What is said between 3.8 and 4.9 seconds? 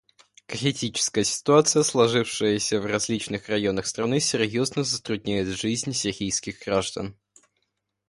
страны, серьезно